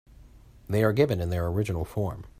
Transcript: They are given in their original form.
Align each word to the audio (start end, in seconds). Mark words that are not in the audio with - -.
They 0.67 0.83
are 0.83 0.93
given 0.93 1.21
in 1.21 1.29
their 1.29 1.45
original 1.45 1.85
form. 1.85 2.25